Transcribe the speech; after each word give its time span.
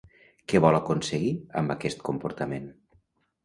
Què 0.53 0.61
vol 0.65 0.77
aconseguir 0.77 1.31
amb 1.63 1.77
aquest 1.77 2.05
comportament? 2.11 2.69